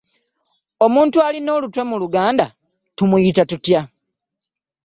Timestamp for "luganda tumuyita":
2.03-3.43